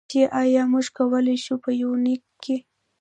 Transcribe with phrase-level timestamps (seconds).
[0.09, 2.57] چې ایا موږ کولی شو، په یونلیک کې.